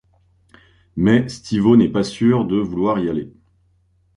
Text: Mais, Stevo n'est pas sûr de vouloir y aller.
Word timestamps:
Mais, 0.95 1.29
Stevo 1.29 1.75
n'est 1.77 1.87
pas 1.91 2.01
sûr 2.03 2.45
de 2.45 2.55
vouloir 2.57 2.97
y 2.97 3.07
aller. 3.07 3.31